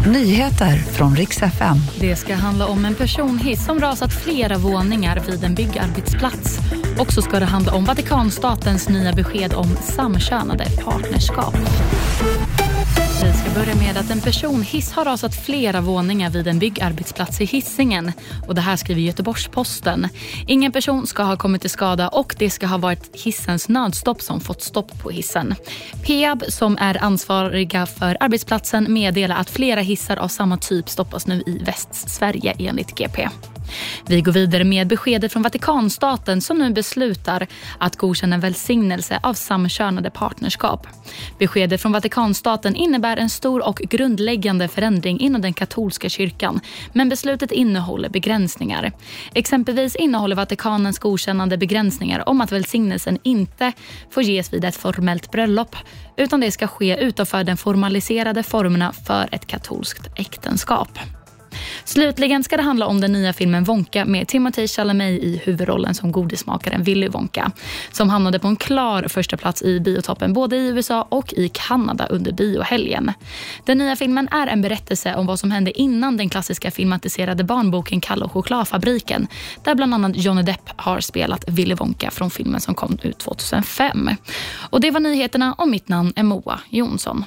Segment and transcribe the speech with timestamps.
[0.00, 1.76] Nyheter från riks FM.
[2.00, 6.58] Det ska handla om en personhiss som rasat flera våningar vid en byggarbetsplats.
[6.98, 11.54] Och så ska det handla om Vatikanstatens nya besked om samkönade partnerskap.
[13.22, 17.44] Vi ska börja med att en personhiss har rasat flera våningar vid en byggarbetsplats i
[17.44, 18.12] Hisingen.
[18.48, 20.08] Och det här skriver Göteborgs-Posten.
[20.46, 24.40] Ingen person ska ha kommit till skada och det ska ha varit hissens nödstopp som
[24.40, 25.54] fått stopp på hissen.
[26.06, 31.42] Peab, som är ansvariga för arbetsplatsen, meddelar att flera hissar av samma typ stoppas nu
[31.46, 33.28] i Västsverige enligt GP.
[34.06, 37.46] Vi går vidare med beskedet från Vatikanstaten som nu beslutar
[37.78, 40.86] att godkänna välsignelse av samkönade partnerskap.
[41.38, 46.60] Beskedet från Vatikanstaten innebär en stor och grundläggande förändring inom den katolska kyrkan
[46.92, 48.92] men beslutet innehåller begränsningar.
[49.34, 53.72] Exempelvis innehåller Vatikanens godkännande begränsningar om att välsignelsen inte
[54.10, 55.76] får ges vid ett formellt bröllop
[56.16, 60.98] utan det ska ske utanför den formaliserade formerna för ett katolskt äktenskap.
[61.94, 66.12] Slutligen ska det handla om den nya filmen Wonka med Timothée Chalamet i huvudrollen som
[66.12, 67.52] godismakaren Willy Wonka
[67.92, 72.06] som hamnade på en klar första plats i biotoppen både i USA och i Kanada
[72.06, 73.12] under biohelgen.
[73.64, 78.00] Den nya filmen är en berättelse om vad som hände innan den klassiska filmatiserade barnboken
[78.00, 79.26] Kalle och chokladfabriken
[79.64, 84.10] där bland annat Johnny Depp har spelat Willy Wonka från filmen som kom ut 2005.
[84.70, 87.24] Och Det var nyheterna och mitt namn är Moa Jonsson.